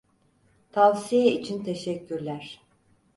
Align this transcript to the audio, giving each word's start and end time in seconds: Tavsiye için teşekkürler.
Tavsiye 0.71 1.31
için 1.35 1.63
teşekkürler. 1.63 2.61